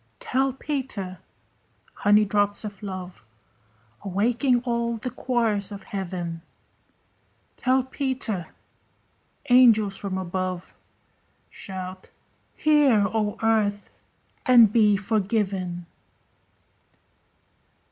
"Tell 0.19 0.51
Peter!" 0.51 1.19
Honey 1.93 2.25
drops 2.25 2.65
of 2.65 2.81
love, 2.81 3.23
Awaking 4.01 4.61
all 4.63 4.97
the 4.97 5.11
choirs 5.11 5.71
of 5.71 5.83
heaven! 5.83 6.41
"Tell 7.55 7.83
Peter" 7.83 8.47
angels 9.51 9.95
from 9.97 10.17
above 10.17 10.73
Shout, 11.51 12.09
"Hear, 12.55 13.05
O 13.13 13.37
earth, 13.43 13.91
and 14.47 14.73
be 14.73 14.97
forgiven!" 14.97 15.85